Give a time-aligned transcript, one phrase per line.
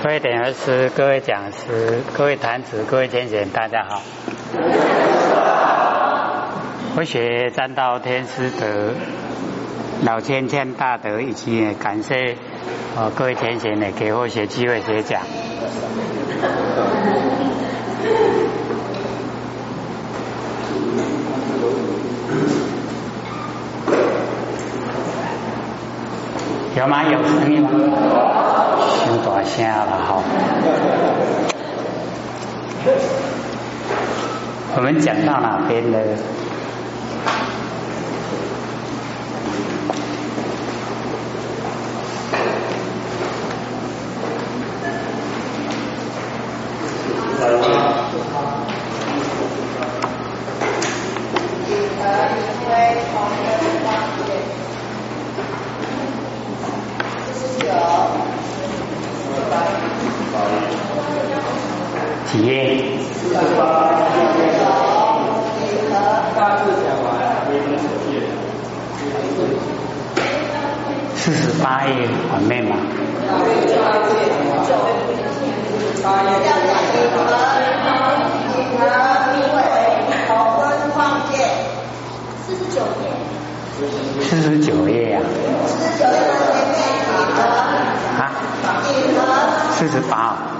[0.00, 4.00] 各位点儿师、各位讲师、各位坛子、各位天贤，大家好。
[6.96, 8.94] 我学占道天师德、
[10.04, 12.36] 老千千大德，以及感谢
[12.96, 15.20] 呃各位天贤呢给我学机会学讲。
[26.78, 27.02] 有吗？
[27.02, 27.68] 有声音吗？
[29.02, 30.22] 太大声了哈！
[34.76, 35.98] 我们讲到哪边了？
[62.30, 62.84] 几页？
[71.16, 71.92] 四十八页
[72.30, 72.76] 完面吗？
[82.46, 83.06] 四十九页。
[84.20, 85.20] 四十九页呀、
[85.66, 86.30] 四十九页的
[88.18, 88.20] 啊？
[89.72, 90.57] 四十八。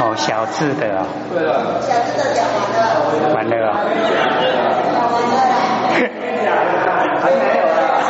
[0.00, 2.80] 哦，小字的啊，对了，小字的讲完了，
[3.34, 3.84] 完了啊。
[4.84, 5.36] 讲完了。
[7.20, 8.00] 还没有啦，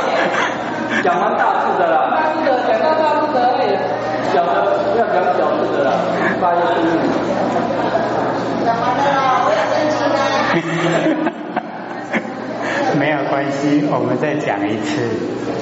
[1.02, 1.96] 讲完大字的啦。
[2.14, 3.74] 大字的讲到大字的而已。
[4.32, 4.48] 小的
[4.98, 5.98] 要讲小字的啦，
[6.40, 6.86] 八页是。
[8.64, 10.16] 讲完了啦，我有申请啦。
[12.98, 15.10] 没有关系，我们再讲一次。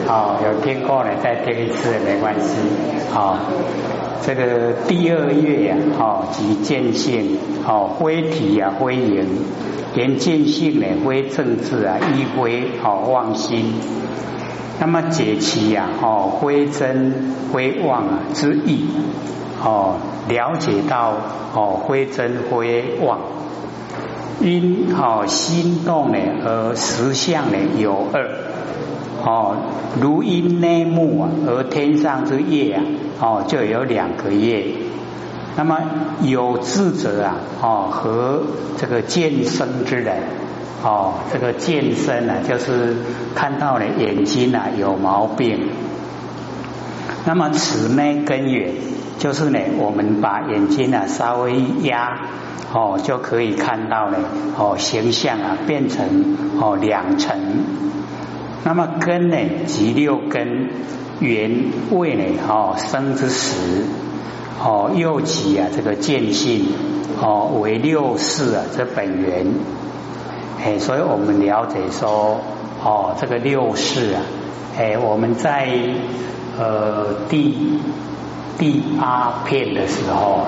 [0.09, 2.57] 哦，有听过了，再听一次没关系。
[3.15, 3.39] 哦，
[4.23, 9.27] 这个第二月呀、哦，即见性，哦，非体啊，非形，
[9.95, 13.75] 言见性呢，非政治啊，亦非哦妄心。
[14.81, 18.87] 那么解其呀、哦，非真非妄啊之意，
[19.63, 19.97] 哦，
[20.29, 21.15] 了解到
[21.55, 23.19] 哦，非真非妄。
[24.41, 28.29] 因哦心动呢而实相呢有二
[29.25, 29.57] 哦，
[30.01, 32.83] 如因内目啊，而天上之月啊
[33.21, 34.65] 哦就有两个月。
[35.55, 35.79] 那么
[36.23, 38.43] 有智者啊哦和
[38.79, 40.17] 这个见生之人
[40.83, 42.97] 哦，这个见生啊就是
[43.35, 45.69] 看到了眼睛啊有毛病。
[47.25, 48.73] 那么此内根源
[49.19, 52.19] 就是呢，我们把眼睛啊稍微压
[52.73, 54.19] 哦，就可以看到呢
[54.59, 57.39] 哦形象啊变成哦两层。
[58.65, 59.37] 那么根呢
[59.67, 60.71] 即六根，
[61.21, 63.85] 缘味呢哦生之时
[64.63, 66.67] 哦又起啊这个见性
[67.21, 69.47] 哦为六世啊这本源。
[70.65, 72.41] 哎，所以我们了解说
[72.85, 74.23] 哦这个六世啊，
[74.79, 75.69] 哎我们在
[76.59, 77.79] 呃第
[78.59, 80.47] 第八片的时候。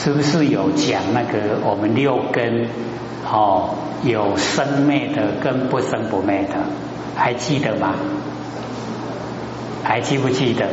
[0.00, 2.68] 是不是有讲那个我们六根
[3.28, 3.70] 哦
[4.04, 6.54] 有生灭的跟不生不灭的，
[7.18, 7.94] 还记得吗？
[9.82, 10.66] 还记不记得？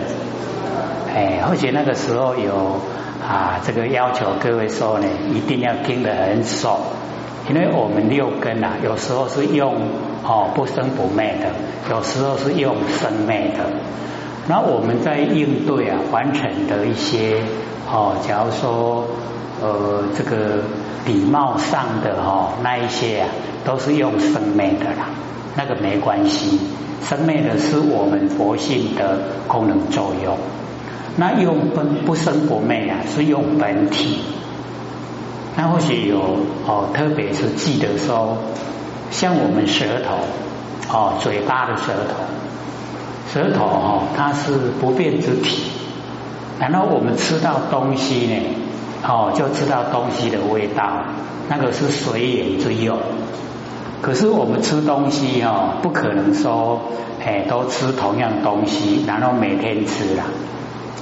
[1.13, 2.79] 哎，而且那个时候有
[3.27, 6.79] 啊，这个要求各位说呢，一定要听得很熟，
[7.49, 9.75] 因为我们六根啊，有时候是用
[10.23, 11.49] 哦不生不灭的，
[11.89, 13.65] 有时候是用生灭的。
[14.47, 17.41] 那我们在应对啊凡尘的一些
[17.91, 19.07] 哦，假如说
[19.61, 20.61] 呃这个
[21.07, 23.29] 礼貌上的哦那一些啊，
[23.63, 25.09] 都是用生灭的啦，
[25.55, 26.59] 那个没关系，
[27.03, 30.37] 生灭的是我们佛性的功能作用。
[31.17, 34.19] 那用不不生不灭啊，是用本体。
[35.55, 36.19] 那或许有
[36.67, 38.37] 哦，特别是记得说，
[39.11, 40.17] 像我们舌头
[40.93, 42.15] 哦，嘴巴的舌头。
[43.33, 45.71] 舌头哦，它是不变之体，
[46.59, 48.35] 然后我们吃到东西呢，
[49.07, 51.03] 哦，就知道东西的味道，
[51.47, 52.97] 那个是随缘之用。
[54.05, 56.79] 可是我们吃东西哦，不可能说，
[57.25, 60.25] 哎，都吃同样东西，然后每天吃啦，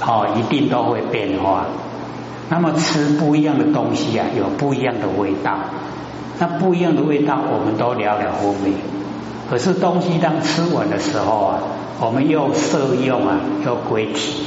[0.00, 1.66] 哦，一定都会变化。
[2.48, 5.54] 那么吃不一样的东西啊，有不一样的味道。
[6.38, 8.72] 那不一样的味道，我们都了了分明。
[9.50, 11.58] 可是东西当吃完的时候啊，
[12.00, 14.46] 我们又摄用啊，又归体，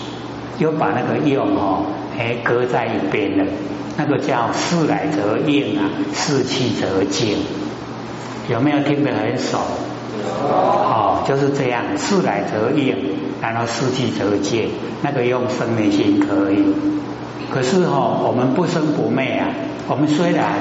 [0.57, 1.85] 又把那个用哦，
[2.17, 3.45] 哎搁在一边了。
[3.97, 7.37] 那个叫事来则应啊，事去则静。
[8.49, 9.57] 有没有听得很熟？
[10.41, 12.95] 哦，就是这样，事来则应，
[13.41, 14.69] 然后事去则见，
[15.01, 16.73] 那个用生命心可以。
[17.51, 19.47] 可是哦，我们不生不灭啊，
[19.87, 20.53] 我们虽然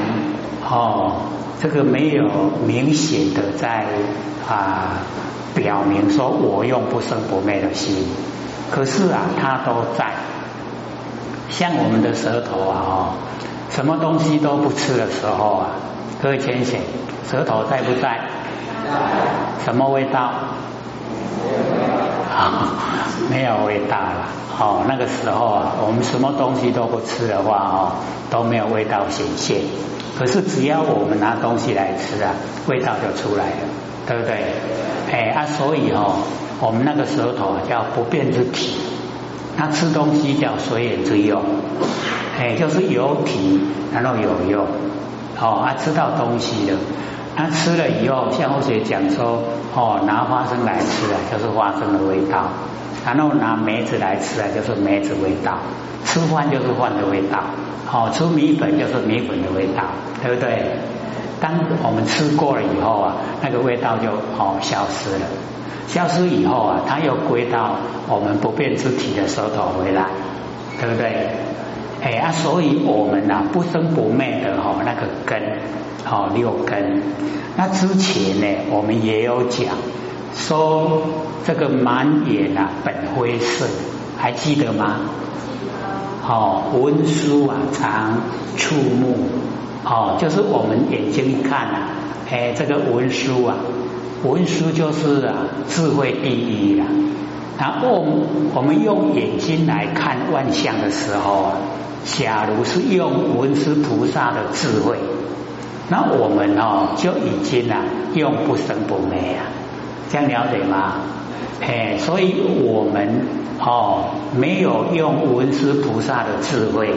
[0.69, 1.23] 哦，
[1.61, 2.29] 这个没有
[2.67, 3.87] 明显的在
[4.49, 4.99] 啊
[5.55, 7.97] 表明说我用不生不灭的心，
[8.71, 10.13] 可是啊，它都在。
[11.49, 13.15] 像我们的舌头啊，
[13.71, 15.67] 什么东西都不吃的时候啊，
[16.23, 16.81] 各位浅显，
[17.31, 18.21] 舌头在不在？
[19.65, 20.31] 什么味道？
[22.35, 22.73] 啊，
[23.31, 24.29] 没有味道了。
[24.59, 27.93] 哦，那个时候啊，我们什么东西都不吃的话，哦，
[28.31, 29.61] 都没有味道显现。
[30.19, 32.33] 可是只要我们拿东西来吃啊，
[32.67, 33.69] 味道就出来了，
[34.07, 34.45] 对不对？
[35.13, 36.17] 哎啊，所以哦，
[36.61, 38.79] 我们那个舌头叫不变之体。
[39.59, 41.43] 那吃东西叫随缘之用，
[42.39, 43.61] 哎，就是有体，
[43.93, 44.67] 然后有用，
[45.41, 46.79] 哦，他吃到东西了，
[47.37, 49.43] 他吃了以后，像我学讲说，
[49.75, 52.49] 哦，拿花生来吃啊，就是花生的味道，
[53.05, 55.59] 然后拿梅子来吃啊，就是梅子味道，
[56.05, 57.39] 吃饭就是饭的味道，
[57.93, 59.83] 哦，吃米粉就是米粉的味道，
[60.23, 60.77] 对不对？
[61.39, 61.53] 当
[61.85, 65.27] 我们吃过了以后啊，那个味道就哦消失了。
[65.87, 67.77] 消失以后啊，它又归到
[68.09, 70.07] 我们不变之体的舌头回来，
[70.81, 71.29] 对不对？
[72.03, 75.43] 哎啊，所以我们呐不生不灭的哈那个根，
[76.09, 77.03] 哦六根。
[77.57, 79.75] 那之前呢，我们也有讲
[80.35, 81.03] 说
[81.45, 83.67] 这个满眼啊本灰色，
[84.19, 85.01] 还记得吗？
[86.29, 88.21] 哦，文书啊常
[88.57, 89.17] 触目，
[89.85, 91.89] 哦就是我们眼睛一看啊，
[92.31, 93.57] 哎这个文书啊。
[94.25, 95.35] 文书就是啊，
[95.69, 96.87] 智慧第一啊。
[97.59, 98.05] 然后
[98.55, 101.53] 我们用眼睛来看万象的时候啊，
[102.05, 104.99] 假如是用文殊菩萨的智慧，
[105.89, 107.83] 那我们哦就已经啊
[108.15, 109.49] 用不生不灭啊，
[110.11, 110.95] 这样了解吗？
[111.61, 113.27] 哎，所以我们
[113.59, 116.93] 哦没有用文殊菩萨的智慧，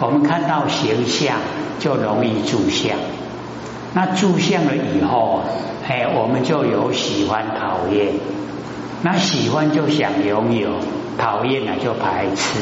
[0.00, 1.36] 我们看到形象
[1.80, 2.96] 就容易住相。
[3.92, 5.40] 那住相了以后，
[5.88, 8.12] 哎，我们就有喜欢、讨厌。
[9.02, 10.70] 那喜欢就想拥有，
[11.18, 12.60] 讨厌了就排斥，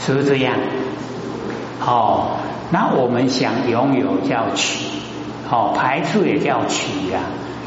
[0.00, 0.56] 是不是这样？
[1.80, 2.38] 哦，
[2.70, 4.84] 那我们想拥有叫取，
[5.50, 7.20] 哦，排斥也叫取呀。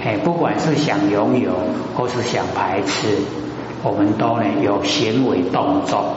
[0.04, 1.54] 哎，不管是想拥有
[1.96, 3.18] 或是想排斥，
[3.84, 6.16] 我们都呢有行为动作。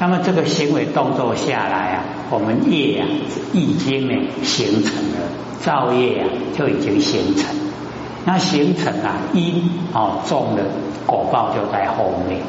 [0.00, 3.06] 那么这个行为动作下来啊，我们业啊
[3.52, 5.28] 已经呢形成了，
[5.60, 7.63] 造业啊就已经形成。
[8.24, 10.62] 那形成啊因哦种的
[11.06, 12.40] 果报就在后面。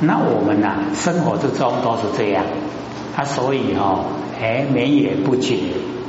[0.00, 2.44] 那我们呐生活之中都是这样，
[3.16, 4.04] 啊所以哦
[4.40, 5.56] 哎绵延不绝，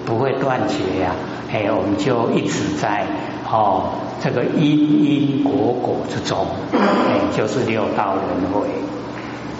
[0.06, 1.12] 不会断绝呀，
[1.52, 3.06] 哎我们就一直在
[3.52, 3.90] 哦
[4.22, 8.68] 这个因因果果之中，哎就是六道轮回。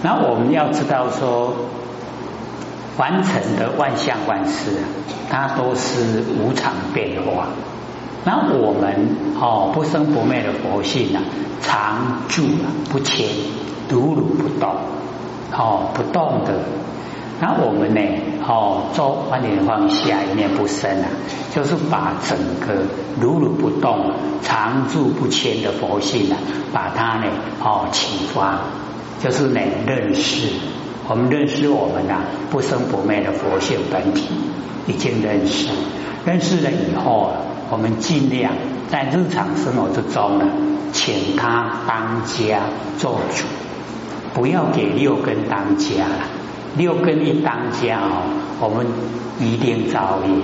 [0.02, 1.52] 那我们要知道说，
[2.96, 4.70] 凡尘的万象万事，
[5.28, 7.48] 它都是无常变化。
[8.24, 11.22] 那我们哦不生不灭的佛性啊，
[11.62, 12.42] 常住
[12.90, 13.26] 不迁，
[13.88, 14.70] 如如不动，
[15.52, 16.52] 哦不动的。
[17.40, 18.00] 那我们呢
[18.46, 21.08] 哦做观点放下一念不生啊，
[21.54, 22.82] 就是把整个
[23.18, 24.12] 如如不动、
[24.42, 26.36] 常住不迁的佛性啊，
[26.72, 27.26] 把它呢
[27.62, 28.60] 哦启发。
[29.22, 30.48] 就是呢，认识
[31.08, 34.28] 我们认识我们呐不生不灭的佛性本体，
[34.86, 35.68] 已经认识，
[36.24, 37.32] 认识了以后，啊
[37.70, 38.52] 我们尽量
[38.90, 40.46] 在日常生活之中呢，
[40.92, 42.60] 请他当家
[42.98, 43.44] 做主，
[44.34, 46.26] 不要给六根当家了。
[46.76, 48.22] 六根一当家哦，
[48.60, 48.86] 我们
[49.38, 50.42] 一定造业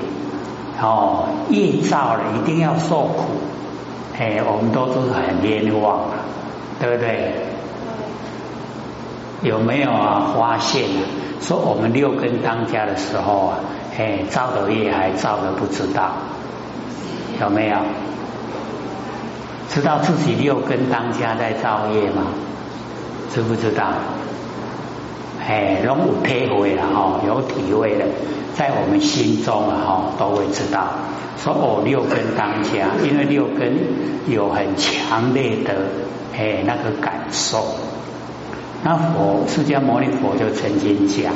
[0.80, 3.24] 哦，业造了一定要受苦，
[4.18, 6.14] 哎，我们都是很冤枉啊，
[6.80, 7.32] 对不对？
[9.42, 10.32] 有没有啊？
[10.36, 10.84] 发现
[11.40, 13.58] 说我们六根当家的时候啊，
[13.96, 16.12] 哎，造的业还造的不知道，
[17.40, 17.76] 有没有？
[19.68, 22.22] 知道自己六根当家在造业吗？
[23.32, 23.84] 知不知道？
[25.46, 28.06] 哎，拢有体会了哈，有体会了，
[28.54, 30.88] 在我们心中啊哈，都会知道
[31.36, 33.76] 说哦，六根当家，因为六根
[34.26, 35.74] 有很强烈的
[36.36, 37.64] 哎那个感受。
[38.82, 41.32] 那佛释迦牟尼佛就曾经讲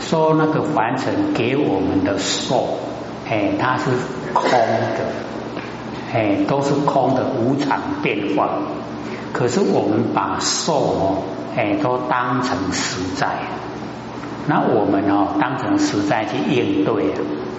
[0.00, 2.78] 说，那个凡尘给我们的受，
[3.28, 3.90] 哎，它是
[4.32, 5.04] 空的，
[6.12, 8.48] 哎，都是空的，无常变化。
[9.32, 11.22] 可是我们把受哦，
[11.56, 13.28] 哎，都当成实在，
[14.46, 17.12] 那我们哦，当成实在去应对，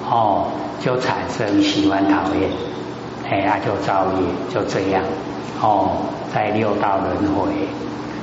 [0.09, 0.47] 哦，
[0.79, 2.49] 就产生喜欢讨厌，
[3.29, 5.03] 哎，他就造业，就这样
[5.61, 5.97] 哦，
[6.33, 7.51] 在六道轮回。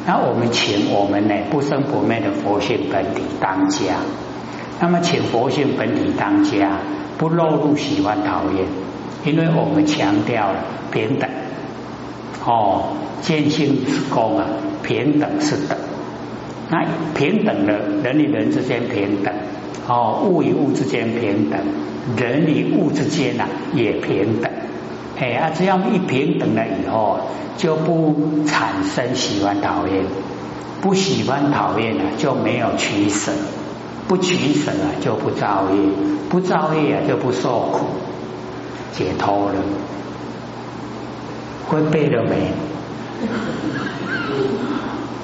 [0.06, 3.94] 那我们请我们呢不生不灭的佛性本体当家，
[4.80, 6.78] 那么请佛性本体当家，
[7.18, 8.66] 不落入喜欢讨厌，
[9.24, 10.58] 因为我们强调了
[10.90, 11.28] 平等。
[12.44, 12.88] 哦，
[13.22, 14.46] 见性是公啊，
[14.82, 15.78] 平等是等。
[16.70, 19.32] 那平等的人与人之间平等，
[19.86, 21.58] 哦，物与物之间平等，
[22.16, 24.50] 人与物之间呐也平等。
[25.18, 27.20] 哎啊，只要一平等了以后，
[27.56, 30.04] 就不产生喜欢讨厌，
[30.82, 33.32] 不喜欢讨厌啊，就没有取舍，
[34.06, 35.76] 不取舍啊，就不造业，
[36.28, 37.86] 不造业啊，就不受苦，
[38.92, 39.54] 解脱了。
[41.66, 42.52] 会背了没？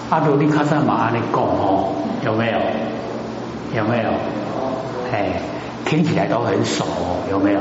[0.09, 1.93] 阿罗尼卡萨马阿尼讲哦，
[2.25, 2.59] 有没有？
[3.77, 4.11] 有没有？
[5.13, 5.41] 哎，
[5.85, 6.85] 听起来都很熟，
[7.31, 7.61] 有没有？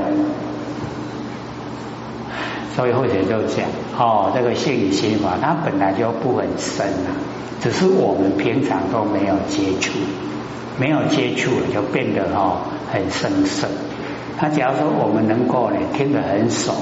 [2.75, 3.65] 所以或者就讲
[3.97, 7.11] 哦，这个性与心法，它本来就不很深啊，
[7.61, 9.91] 只是我们平常都没有接触，
[10.79, 13.67] 没有接触就变得哦很生涩。
[14.41, 16.73] 那假如说我们能够呢听得很熟。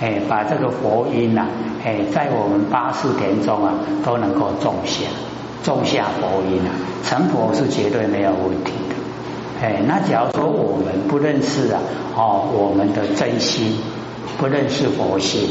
[0.00, 1.48] 哎，把这个佛音呐，
[1.84, 3.74] 哎，在我们八四田中啊，
[4.04, 5.06] 都能够种下，
[5.64, 6.70] 种下佛音啊，
[7.02, 8.94] 成佛是绝对没有问题的。
[9.60, 11.80] 哎，那假如说我们不认识啊，
[12.14, 13.76] 哦，我们的真心，
[14.38, 15.50] 不认识佛性，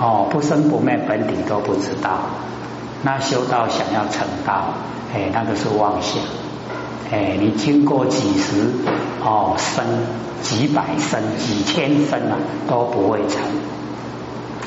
[0.00, 2.20] 哦，不生不灭本体都不知道，
[3.02, 4.74] 那修道想要成道，
[5.12, 6.22] 哎，那个是妄想。
[7.12, 8.70] 哎，你经过几十
[9.22, 9.84] 哦生、
[10.40, 13.38] 几百生、几千生啊，都不会成。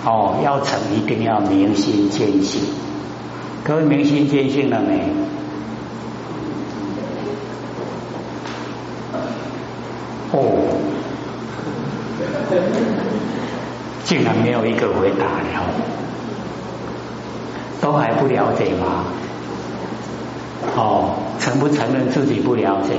[0.05, 2.61] 哦，要成一定要明心见性。
[3.63, 5.09] 各位明心见性了没？
[10.31, 10.77] 哦，
[14.03, 15.65] 竟然没有一个回答了，
[17.81, 19.05] 都还不了解吗？
[20.75, 22.93] 哦，承不承认自己不了解？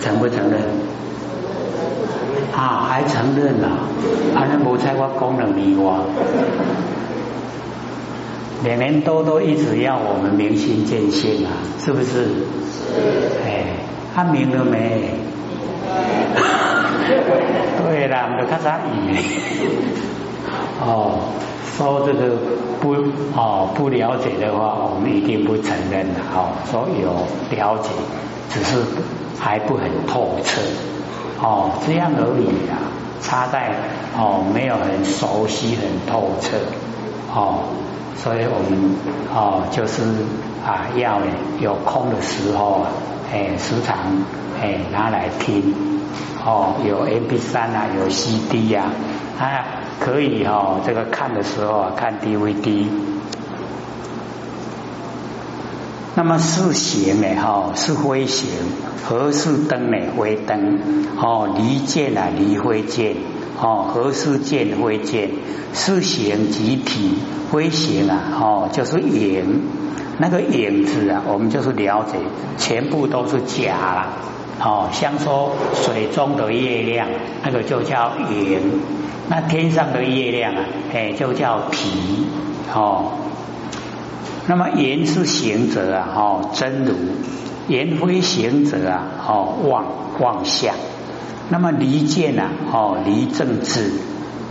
[0.00, 0.60] 承不承认？
[2.54, 3.68] 啊，还承认了？
[4.34, 6.00] 还能不在我功能迷惘？
[8.62, 11.50] 年年多都一直要我们明心见性啊，
[11.84, 12.06] 是不是？
[12.06, 12.28] 是。
[13.44, 13.64] 哎，
[14.14, 15.10] 他明了没？
[17.82, 19.16] 对啦，我们看啥语？
[20.80, 21.18] 哦。
[21.76, 22.36] 说这个
[22.80, 22.94] 不
[23.34, 26.52] 哦不了解的话，我们一定不承认的哦。
[26.70, 27.26] 说有
[27.56, 27.88] 了解，
[28.50, 28.76] 只是
[29.38, 30.60] 还不很透彻
[31.40, 32.76] 哦，这样而已啊。
[33.22, 33.70] 差在
[34.18, 36.56] 哦没有很熟悉很透彻
[37.32, 37.60] 哦，
[38.16, 38.96] 所以我们
[39.32, 40.02] 哦就是
[40.66, 41.20] 啊要
[41.60, 42.88] 有空的时候啊，
[43.32, 43.96] 哎时常
[44.60, 45.72] 哎拿来听
[46.44, 48.84] 哦，有 M P 三啊，有 C D 呀
[49.38, 49.81] 啊。
[50.04, 52.86] 可以哈，这个看的时候啊，看 DVD。
[56.16, 58.48] 那么是行呢哈，是灰行；
[59.04, 59.96] 何是灯呢？
[60.16, 60.80] 灰灯。
[61.16, 63.14] 哦，离见啊，离灰见。
[63.60, 65.30] 哦，何是见灰见？
[65.72, 67.18] 是行即体，
[67.52, 69.62] 灰行啊，哦，就是影。
[70.18, 72.18] 那个影子啊，我们就是了解，
[72.58, 74.08] 全部都是假了。
[74.60, 77.08] 哦，像说水中的月亮，
[77.42, 78.60] 那个就叫影；
[79.28, 82.26] 那天上的月亮啊，哎，就叫皮。
[82.74, 83.12] 哦，
[84.46, 86.94] 那么言是行者啊，哦，真如；
[87.68, 89.84] 言非行者啊，哦，妄
[90.20, 90.74] 妄相。
[91.48, 93.90] 那么离见啊，哦，离正智；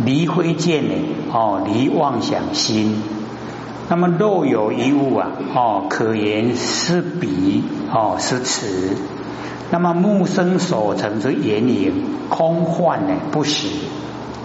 [0.04, 0.94] 离非见呢，
[1.32, 3.02] 哦，离妄想心。
[3.90, 8.98] 那么若有一物啊，哦，可言是彼，哦，是此。
[9.72, 13.70] 那么木生所成之眼影空幻呢不实，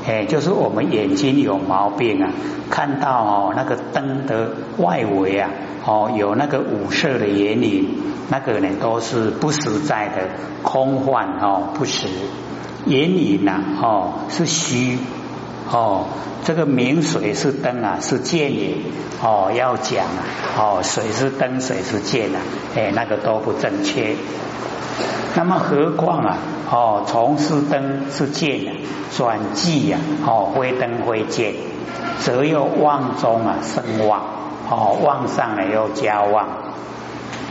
[0.06, 2.30] 哎，就是我们眼睛有毛病啊，
[2.70, 5.50] 看到哦那个灯的外围啊，
[5.84, 7.88] 哦有那个五色的眼影，
[8.30, 10.28] 那个呢都是不实在的
[10.62, 12.06] 空幻哦不实，
[12.86, 14.96] 眼影呐哦是虚
[15.72, 16.06] 哦，
[16.44, 18.76] 这个明水是灯啊是剑也
[19.20, 20.22] 哦要讲啊
[20.56, 22.38] 哦水是灯水是剑啊，
[22.76, 24.14] 哎那个都不正确。
[25.36, 26.38] 那么何况啊？
[26.72, 28.72] 哦，从事灯是剑啊，
[29.14, 31.52] 转寂呀，哦，灰灯灰剑，
[32.20, 34.22] 则又旺中啊生旺，
[34.70, 36.48] 哦，旺上了又加旺。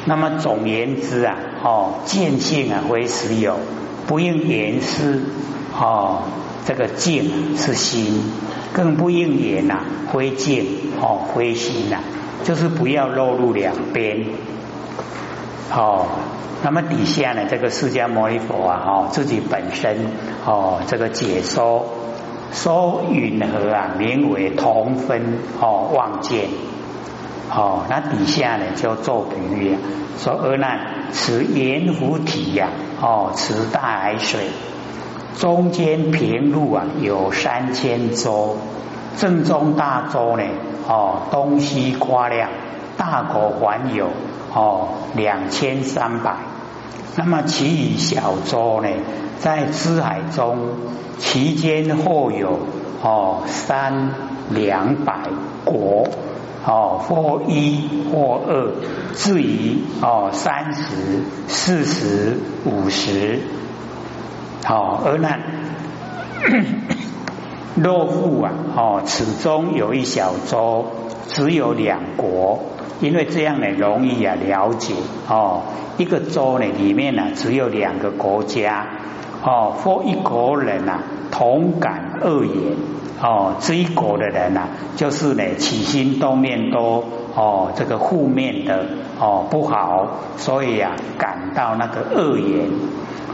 [0.05, 3.57] 那么总言之啊，哦，见性啊为实有，
[4.07, 5.21] 不应言师
[5.79, 6.23] 哦，
[6.65, 8.31] 这个静是心，
[8.73, 10.65] 更不应言呐灰静
[10.99, 11.99] 哦灰心呐，
[12.43, 14.25] 就是不要落入两边，
[15.71, 16.07] 哦。
[16.63, 19.97] 那么底下呢，这个释迦牟尼佛啊，哦，自己本身
[20.45, 21.85] 哦，这个解说
[22.51, 26.47] 说云何啊，名为同分哦，望见
[27.51, 29.79] 哦，那底下呢就做比喻啊，
[30.17, 30.79] 说阿难，
[31.11, 32.69] 此盐湖体呀，
[32.99, 34.47] 哦，此大海水，
[35.37, 38.57] 中间平路啊，有三千洲，
[39.17, 40.43] 正中大洲呢，
[40.87, 42.49] 哦，东西夸亮，
[42.97, 44.07] 大国环有
[44.55, 46.37] 哦，两千三百。
[47.17, 48.87] 那么其余小洲呢，
[49.39, 50.57] 在支海中，
[51.17, 52.59] 其间或有
[53.03, 54.11] 哦三
[54.49, 55.29] 两百
[55.65, 56.07] 国
[56.65, 58.71] 哦，或一或二，
[59.13, 63.41] 至于哦三十、四十、五十，
[64.63, 65.37] 好而那。
[67.75, 70.85] 若复啊，哦，此中有一小洲，
[71.27, 72.63] 只有两国。
[73.01, 74.93] 因为这样呢，容易啊了解
[75.27, 75.63] 哦。
[75.97, 78.85] 一个州呢，里面呢只有两个国家
[79.43, 80.99] 哦，或一国人呐，
[81.31, 82.75] 同感恶言
[83.21, 83.55] 哦。
[83.59, 88.85] 这一国的人呐，就是呢起心动念都哦这个负面的
[89.19, 92.69] 哦不好，所以啊感到那个恶言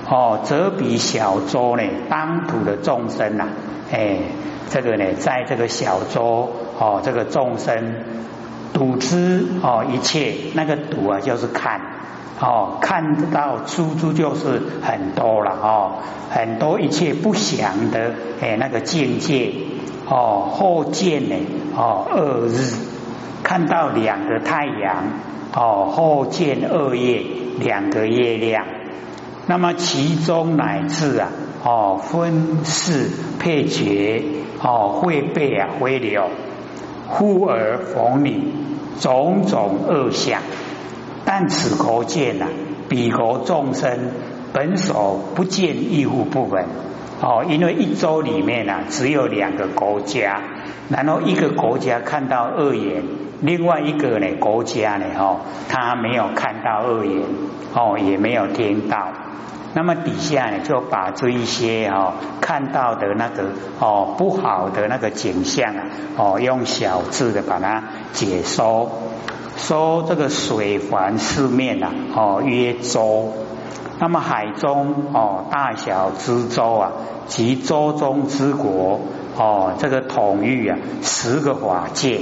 [0.09, 3.47] 哦，则比小州呢当土的众生呐，
[3.91, 4.17] 哎，
[4.69, 6.49] 这个呢在这个小州
[6.79, 7.95] 哦，这个众生。
[8.73, 11.81] 睹之哦，一切那个睹啊，就是看。
[12.39, 15.91] 哦，看到出处就是很多了哦，
[16.31, 19.53] 很多一切不祥的哎那个境界
[20.07, 21.35] 哦，后见呢
[21.75, 22.73] 哦，二日。
[23.43, 25.03] 看到两个太阳
[25.53, 27.21] 哦，后见二月
[27.59, 28.65] 两个月亮，
[29.45, 31.29] 那么其中乃至啊
[31.63, 34.25] 哦，分饰配角
[34.63, 36.23] 哦，会背啊回流。
[37.07, 38.53] 忽而逢你
[38.99, 40.41] 种种恶相，
[41.25, 42.47] 但此国见呐，
[42.87, 44.11] 彼国众生
[44.53, 46.65] 本所不见异乎不闻
[47.21, 50.41] 哦，因为一周里面啊，只有两个国家，
[50.89, 53.03] 然后一个国家看到恶言，
[53.41, 55.39] 另外一个呢国家呢哦，
[55.69, 57.23] 他没有看到恶言
[57.73, 59.07] 哦，也没有听到。
[59.73, 63.45] 那么底下呢，就把这一些哦看到的那个
[63.79, 65.85] 哦不好的那个景象啊，
[66.17, 68.89] 哦用小字的把它解说，
[69.55, 73.33] 说这个水环四面呐，哦曰洲。
[73.99, 76.91] 那么海中哦大小之洲啊，
[77.27, 78.99] 及洲中之国
[79.37, 82.19] 哦，这个统御啊十个法界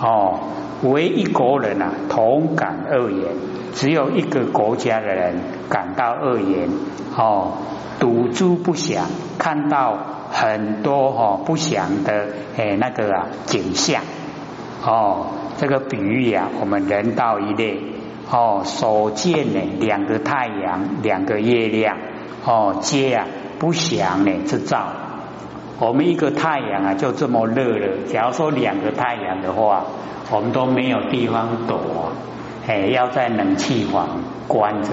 [0.00, 0.38] 哦，
[0.82, 3.55] 唯一国人啊同感二言。
[3.76, 5.34] 只有一个国家的人
[5.68, 6.70] 感到恶言
[7.14, 7.52] 哦，
[8.00, 9.04] 赌注不祥，
[9.38, 9.98] 看到
[10.30, 14.02] 很多哦不祥的诶那个啊景象
[14.82, 15.26] 哦，
[15.58, 17.78] 这个比喻啊，我们人道一类
[18.30, 21.98] 哦所见呢两个太阳，两个月亮
[22.46, 23.26] 哦，皆啊
[23.58, 24.86] 不祥呢之兆。
[25.78, 29.84] 我们一个太阳啊就这么热了，假如说两个太阳的话，
[30.32, 31.78] 我们都没有地方躲。
[32.66, 34.08] 哎，要在冷气房
[34.48, 34.90] 关着。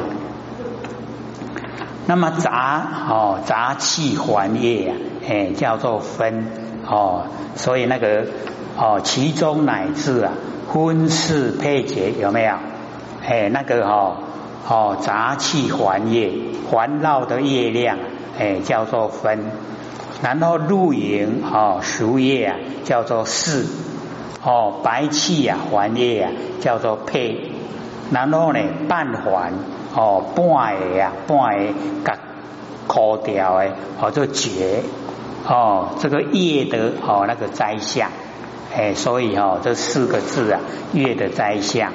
[2.06, 4.96] 那么杂哦，杂气还液啊，
[5.28, 6.46] 哎，叫做分
[6.86, 7.28] 哦。
[7.56, 8.28] 所以那个
[8.78, 10.34] 哦，其中乃至啊，
[10.72, 12.56] 分饰配结有没有？
[13.26, 14.18] 哎，那个哦
[14.68, 16.32] 哦，杂气环液
[16.70, 17.98] 环绕的月亮，
[18.38, 19.52] 哎，叫做分。
[20.22, 23.66] 然后露营哦，熟叶啊，叫做饰
[24.44, 27.53] 哦，白气呀，环液啊，叫做配。
[28.14, 29.52] 然后呢，半环
[29.96, 31.74] 哦，半个呀，半个
[32.06, 32.18] 甲
[32.86, 34.84] 枯掉的，哦，就绝
[35.48, 38.12] 哦，这个叶的哦那个摘相，
[38.76, 40.60] 哎，所以哦这四个字啊，
[40.94, 41.92] 月的摘相。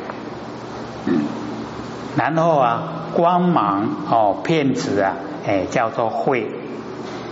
[2.16, 2.82] 然后啊，
[3.14, 5.14] 光芒哦，片子啊，
[5.46, 6.50] 哎，叫做慧，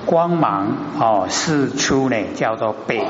[0.05, 0.69] 光芒
[1.01, 3.05] 哦，四出呢，叫做背，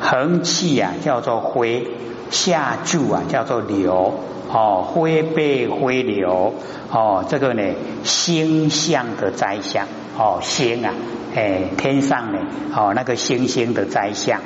[0.00, 1.88] 横气啊，叫做灰，
[2.30, 4.14] 下注啊，叫做流。
[4.52, 6.52] 哦，灰背灰流
[6.90, 7.62] 哦，这个呢
[8.04, 9.86] 星象的灾相
[10.18, 10.92] 哦，星啊，
[11.34, 12.38] 哎，天上呢
[12.76, 14.40] 哦那个星星的灾相。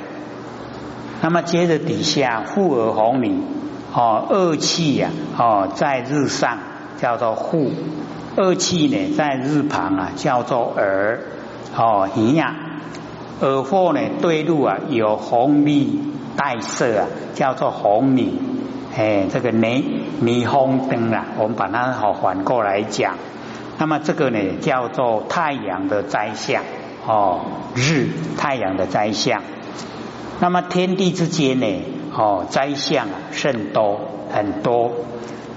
[1.21, 3.43] 那么接着底下复而红米
[3.93, 6.59] 哦，恶气呀哦在日上
[6.97, 7.71] 叫做护，
[8.37, 11.19] 恶气呢在日旁啊叫做耳
[11.75, 12.55] 哦一样，
[13.41, 15.99] 耳后呢对路啊有红米
[16.37, 18.39] 带色啊叫做红米。
[18.95, 19.83] 哎，这个霓
[20.21, 23.15] 霓虹灯啊，我们把它好反过来讲。
[23.77, 26.63] 那么这个呢，叫做太阳的灾相
[27.05, 27.41] 哦，
[27.75, 29.41] 日太阳的灾相。
[30.39, 31.65] 那么天地之间呢，
[32.15, 33.99] 哦，灾相甚多
[34.31, 34.91] 很多。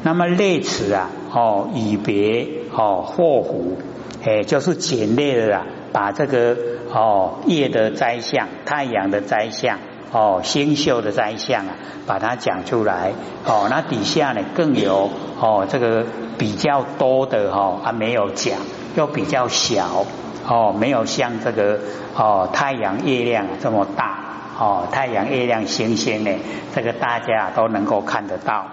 [0.02, 3.78] 那么类词啊，哦，以别哦，祸福，
[4.22, 6.56] 哎，就是简略的啊，把这个
[6.92, 9.78] 哦夜的灾相、太阳的灾相、
[10.12, 11.74] 哦星宿的灾相啊，
[12.06, 13.12] 把它讲出来
[13.44, 13.68] 哦。
[13.70, 16.04] 那底下呢更有哦这个
[16.38, 18.58] 比较多的哈啊没有讲，
[18.96, 20.04] 又比较小
[20.48, 21.78] 哦，没有像这个
[22.16, 24.18] 哦太阳、月亮这么大
[24.58, 24.88] 哦。
[24.90, 26.30] 太阳、月亮、星星呢，
[26.74, 28.66] 这个大家都能够看得到。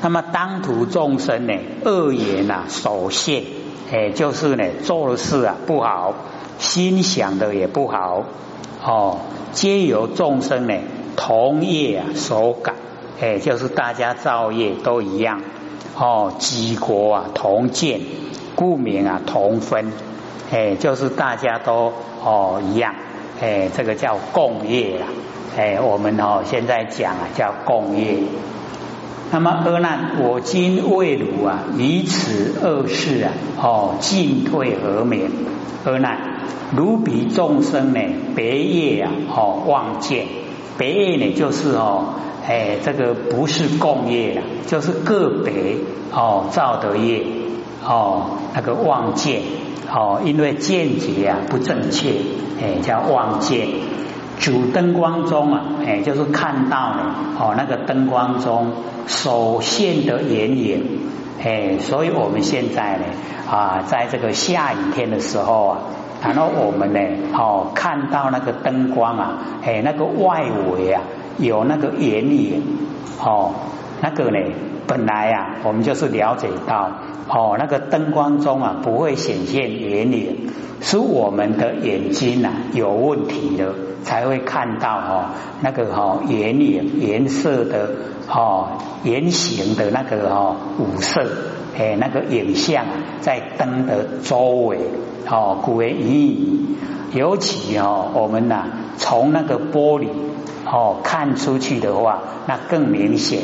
[0.00, 3.42] 那么当涂众生呢，恶言啊，首现，
[3.90, 6.14] 哎，就是呢，做事啊不好，
[6.58, 8.22] 心想的也不好，
[8.84, 9.18] 哦，
[9.52, 10.74] 皆由众生呢
[11.16, 12.74] 同业啊所感，
[13.20, 15.40] 哎，就是大家造业都一样，
[15.96, 18.00] 哦，几国啊同见，
[18.54, 19.92] 故名啊同分，
[20.52, 21.92] 哎，就是大家都
[22.24, 22.94] 哦一样，
[23.40, 25.08] 哎，这个叫共业啊，
[25.56, 28.18] 哎，我们哦现在讲啊叫共业。
[29.30, 35.30] 那么阿难，我今为汝啊，以此恶事啊，哦，进退和免。
[35.84, 36.18] 阿难，
[36.76, 38.00] 如彼众生呢，
[38.34, 40.26] 别业啊，哦，望见
[40.76, 42.14] 别业呢，就是哦，
[42.46, 45.76] 哎，这个不是共业啊，就是个别
[46.12, 47.22] 哦造的业
[47.84, 49.42] 哦，那个望见
[49.92, 52.10] 哦，因为见解啊不正确，
[52.60, 53.68] 哎，叫望见。
[54.38, 58.70] 主灯光中啊，哎，就是看到呢，哦，那个灯光中
[59.08, 61.00] 所现的眼影，
[61.42, 63.04] 哎，所以我们现在呢，
[63.50, 65.78] 啊，在这个下雨天的时候啊，
[66.22, 67.00] 然后我们呢，
[67.32, 71.02] 哦，看到那个灯光啊，哎，那个外围啊，
[71.38, 72.62] 有那个眼影，
[73.22, 73.54] 哦，
[74.00, 74.38] 那个呢，
[74.86, 76.90] 本来啊，我们就是了解到，
[77.28, 80.50] 哦，那个灯光中啊，不会显现眼影，
[80.80, 83.72] 是我们的眼睛啊有问题的。
[84.04, 85.24] 才会看到哦，
[85.60, 87.90] 那个哈眼影颜色的
[88.26, 88.68] 哦
[89.02, 91.26] 圆形的那个哈五色
[91.76, 92.84] 哎那个影像
[93.20, 94.78] 在灯的周围
[95.28, 96.76] 哦古为意
[97.12, 100.08] 尤其哦我们呐从那个玻璃
[100.64, 103.40] 哦看出去的话，那更明显。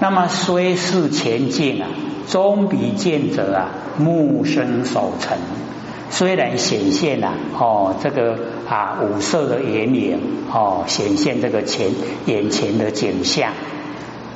[0.00, 1.88] 那么虽是前进啊，
[2.28, 5.36] 终比见者啊目生守成。
[6.10, 10.18] 虽然显现了哦，这个啊五色的眼影
[10.52, 11.90] 哦，显现这个前
[12.26, 13.52] 眼前的景象，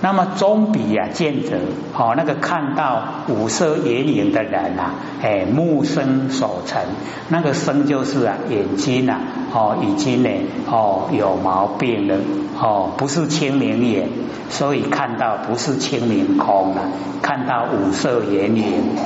[0.02, 1.58] 那么总比啊见者
[1.96, 6.82] 哦那个看到五色眼影的人啊，哎目生所成，
[7.28, 9.20] 那个生就是啊眼睛啊
[9.54, 10.28] 哦已经呢
[10.68, 12.16] 哦有毛病了
[12.60, 14.08] 哦不是清明眼，
[14.50, 16.82] 所以看到不是清明空了，
[17.22, 18.96] 看到五色眼影。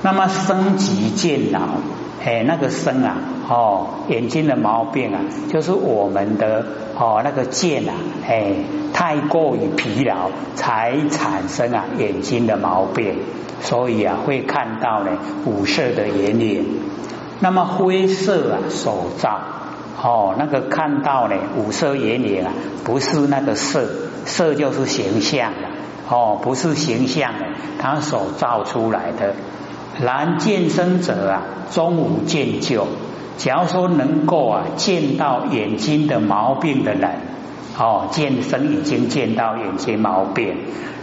[0.00, 1.58] 那么生即见老，
[2.24, 3.16] 哎，那个生啊，
[3.48, 6.66] 哦，眼睛的毛病啊，就是我们的
[6.98, 7.94] 哦那个剑啊，
[8.28, 8.52] 哎，
[8.92, 13.20] 太过于疲劳，才产生啊眼睛的毛病，
[13.62, 15.12] 所以啊会看到呢
[15.46, 16.66] 五色的眼影。
[17.40, 19.40] 那么灰色啊手照，
[20.02, 22.52] 哦，那个看到呢五色眼影啊，
[22.84, 23.88] 不是那个色，
[24.26, 25.68] 色就是形象的，
[26.14, 27.46] 哦，不是形象的，
[27.78, 29.34] 他手照出来的。
[30.04, 32.86] 然见生者啊，终无见就。
[33.38, 37.10] 假如说能够啊见到眼睛的毛病的人，
[37.78, 40.54] 哦，见生已经见到眼睛毛病，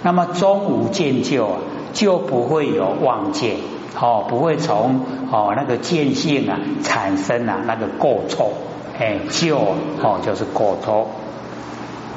[0.04, 1.58] 那么终无见就啊，
[1.94, 3.56] 就不会有望见，
[4.00, 5.00] 哦，不会从
[5.32, 8.52] 哦那个见性啊产生啊那个过错，
[9.00, 11.08] 哎，救哦就是过错。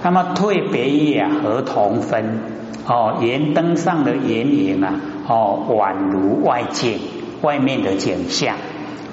[0.02, 2.42] 那么退别业啊和同分，
[2.87, 4.94] 哦，圆灯上的眼影啊。
[5.31, 6.96] 哦，宛如外界
[7.42, 8.57] 外面的景象，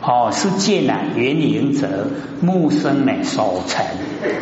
[0.08, 2.08] 哦，是见啊，圆影者
[2.40, 3.84] 目生呢所成，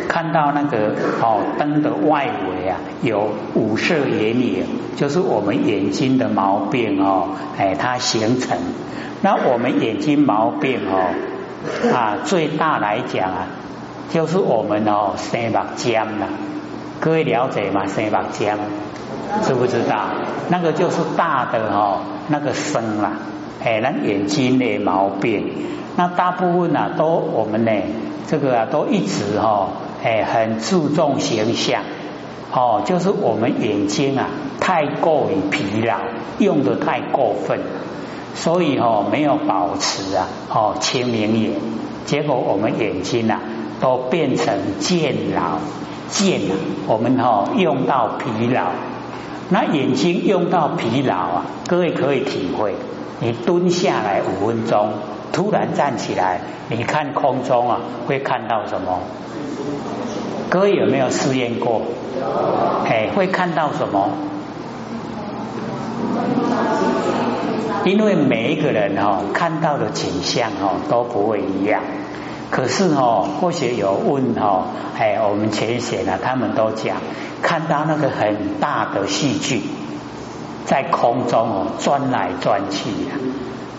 [0.08, 8.58] 看到那个哦灯的外围啊，有五色眼影，就是我们眼睛的毛病哦，哎，它形成。
[9.22, 11.14] 那我们眼睛毛病哦
[11.94, 13.46] 啊，最大来讲啊，
[14.10, 16.28] 就是我们哦生目尖了，
[17.00, 17.86] 各位了解吗？
[17.86, 18.58] 生目尖。
[19.42, 20.10] 知不知道？
[20.48, 23.12] 那个就是大的哦，那个生啦，
[23.64, 25.50] 哎，那眼睛的毛病，
[25.96, 27.72] 那大部分啊都我们呢，
[28.26, 29.68] 这个啊都一直哈，
[30.02, 31.82] 哎，很注重形象，
[32.52, 34.28] 哦，就是我们眼睛啊
[34.60, 35.96] 太过于疲劳，
[36.38, 37.58] 用的太过分，
[38.34, 41.52] 所以哦没有保持啊哦清明眼，
[42.04, 43.40] 结果我们眼睛啊
[43.80, 45.58] 都变成健老
[46.10, 46.52] 健啊，
[46.86, 48.66] 我们哦用到疲劳。
[49.48, 52.74] 那眼睛用到疲劳啊，各位可以体会。
[53.20, 54.90] 你蹲下来五分钟，
[55.32, 59.00] 突然站起来，你看空中啊，会看到什么？
[60.50, 61.82] 各位有没有试验过？
[62.86, 64.10] 哎，会看到什么？
[67.84, 71.82] 因为每一个人哦看到的景象哦都不会一样。
[72.50, 76.96] 可是哦，或许有问哦，哎，我们前些呢，他们都讲
[77.42, 79.62] 看到那个很大的戏剧
[80.66, 83.14] 在空中哦转来转去呀，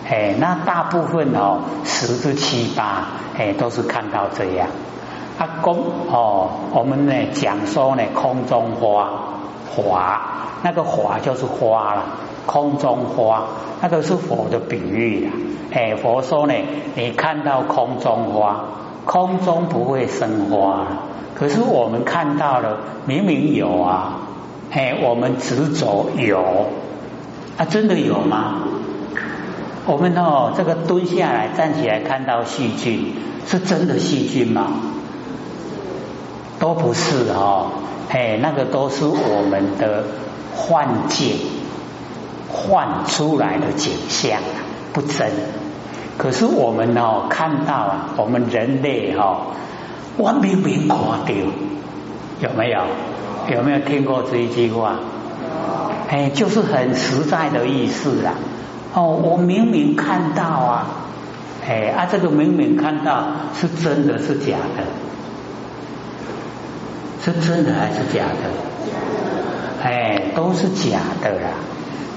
[0.08, 4.68] 哎，那大部分哦十之七八哎都是看到这样。
[5.38, 5.76] 啊，公
[6.10, 9.10] 哦，我们呢讲说呢空中花
[9.68, 10.20] 华，
[10.62, 12.04] 那个华就是花了，
[12.46, 13.42] 空中花
[13.82, 15.32] 那个是佛的比喻呀。
[15.72, 16.54] 哎，佛说呢，
[16.94, 18.64] 你看到空中花，
[19.04, 20.86] 空中不会生花，
[21.34, 24.25] 可是我们看到了，明明有啊，
[24.70, 26.66] 哎，我们执着有
[27.56, 28.62] 啊，真的有吗？
[29.86, 33.14] 我们哦，这个蹲下来、站起来看到细菌，
[33.46, 34.66] 是真的细菌吗？
[36.58, 37.70] 都不是哦，
[38.10, 40.04] 哎，那个都是我们的
[40.54, 41.36] 幻境，
[42.50, 44.40] 幻出来的景象。
[44.92, 45.30] 不真，
[46.18, 49.48] 可是我们哦看到啊，我们人类哈，
[50.16, 51.18] 我明明看到，
[52.40, 52.80] 有没有？
[53.48, 54.96] 有没有听过这一句话？
[56.08, 58.34] 哎，就是很实在的意思啦。
[58.94, 60.86] 哦，我明明看到啊，
[61.66, 63.26] 哎啊，这个明明看到
[63.58, 64.84] 是真的是假的？
[67.22, 69.82] 是真的还是假的？
[69.82, 71.50] 哎，都是假的啦。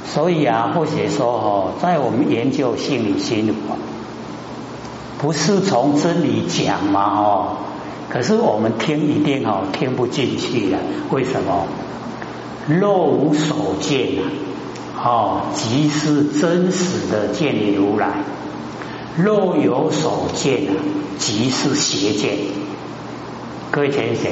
[0.05, 3.53] 所以啊，或许说哦，在我们研究心理心理，
[5.17, 7.57] 不是从真理讲嘛哦，
[8.09, 10.79] 可是我们听一定哦听不进去了，
[11.11, 11.67] 为什么？
[12.67, 14.17] 若无所见
[14.97, 18.07] 啊，哦，即是真实的见理如来；
[19.17, 20.73] 若有所见啊，
[21.17, 22.37] 即是邪见。
[23.71, 24.31] 各位先生，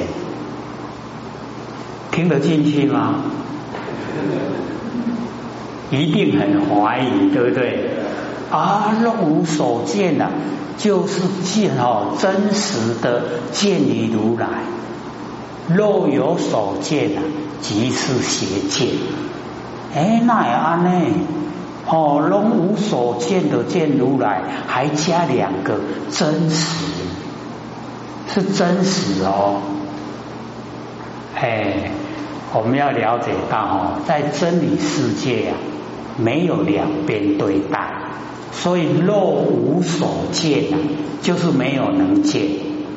[2.10, 3.22] 听得进去吗？
[5.90, 7.90] 一定很怀疑，对不对？
[8.50, 10.30] 啊，若无所见啊，
[10.78, 14.46] 就是见哦，真实的见你如来；
[15.68, 17.20] 若有所见呐，
[17.60, 18.88] 即是邪见。
[19.94, 20.90] 哎，那也安呢？
[21.86, 26.66] 哦，若无所见的见如来，还加两个真实，
[28.28, 29.60] 是真实哦。
[31.34, 31.90] 哎，
[32.54, 35.54] 我们要了解到哦，在真理世界呀。
[36.20, 37.78] 没有两边对待，
[38.62, 40.78] 所以若无所见啊，
[41.22, 42.42] 就是没有能见，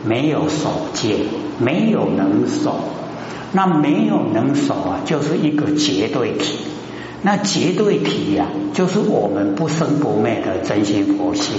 [0.06, 1.18] 没有所见，
[1.60, 2.76] 没有能守。
[3.54, 6.58] 那没有能守啊，就是一个绝对体。
[7.22, 11.56] 那绝对体呀，就是我们不生不灭的真心佛性。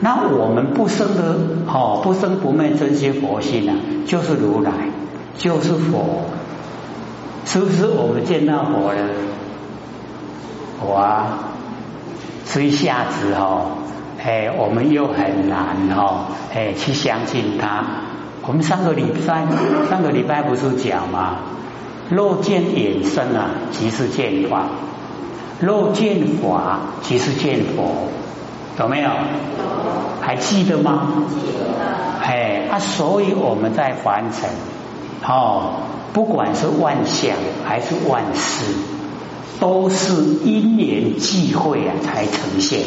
[0.00, 4.72] 那我们不生的哦，不生不灭真心佛性啊，就是如来，
[5.38, 6.24] 就是佛。
[7.44, 9.08] 是不是我们见到佛了？
[10.90, 11.26] 哇，
[12.44, 13.78] 这一下子哦，
[14.22, 17.84] 哎，我们又很难哦，哎，去相信他。
[18.44, 19.46] 我们上个礼拜，
[19.88, 21.36] 上个礼拜不是讲吗？
[22.10, 24.64] 若见衍生啊，即是见法；
[25.60, 28.08] 若见法，即是见佛。
[28.78, 29.10] 有没有？
[30.20, 31.08] 还记得吗？
[31.28, 31.64] 记得。
[32.20, 34.50] 哎，啊，所以我们在凡尘
[35.26, 35.74] 哦，
[36.12, 38.74] 不管是万象还是万事。
[39.62, 40.12] 都是
[40.44, 42.80] 因缘际会啊，才呈现。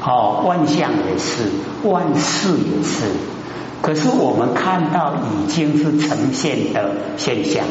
[0.00, 1.50] 哦，万象也是，
[1.82, 3.06] 万事也是。
[3.82, 7.64] 可是我们看到已经是呈现的现象，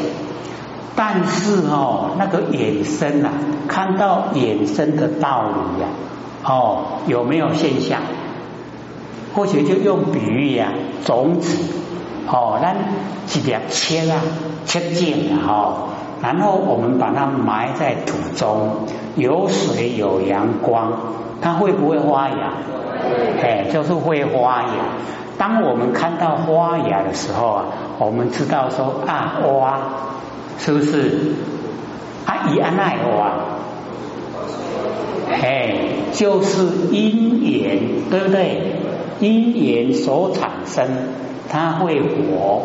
[0.94, 3.32] 但是哦，那个衍生啊，
[3.66, 5.88] 看到衍生的道理呀，
[6.44, 8.02] 哦，有没有现象？
[9.32, 10.74] 或许就用比喻呀，
[11.06, 11.56] 种子，
[12.28, 12.74] 哦，那
[13.32, 14.20] 一粒切啊，
[14.66, 15.88] 切见啊，哦。
[16.22, 20.92] 然后我们把它埋在土中，有水有阳光，
[21.40, 22.52] 它会不会发芽？
[23.42, 24.68] 哎，就是会发芽。
[25.38, 27.64] 当我们看到发芽的时候啊，
[27.98, 29.78] 我们知道说啊，哇，
[30.58, 31.32] 是不是？
[32.26, 33.32] 啊，一安奈哇，
[35.32, 35.74] 哎，
[36.12, 37.78] 就是因缘，
[38.10, 38.76] 对不对？
[39.20, 40.86] 因缘所产生，
[41.48, 42.62] 它会活。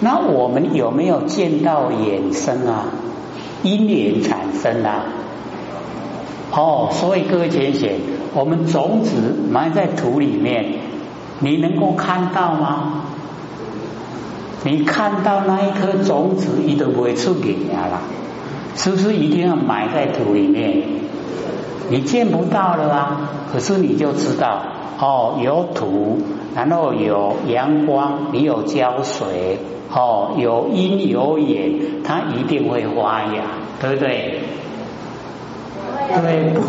[0.00, 2.84] 那我们有没有见到衍生啊？
[3.62, 5.04] 因缘产生啊？
[6.52, 7.98] 哦，所以各位浅显，
[8.34, 10.74] 我们种子埋在土里面，
[11.40, 13.02] 你能够看到吗？
[14.64, 17.34] 你看到那一颗种子，你都不会出
[17.72, 18.00] 芽了，
[18.74, 20.82] 是不是一定要埋在土里面？
[21.88, 24.62] 你见不到了啊，可是你就知道，
[24.98, 26.18] 哦，有土，
[26.54, 29.58] 然后有阳光，你有浇水。
[29.88, 31.70] 哦，有阴有野，
[32.02, 33.44] 它一定会发芽，
[33.80, 34.40] 对不对？
[36.08, 36.60] 对不？